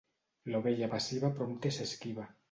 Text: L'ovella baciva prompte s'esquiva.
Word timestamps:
L'ovella 0.51 0.87
baciva 0.93 1.29
prompte 1.41 1.73
s'esquiva. 1.77 2.27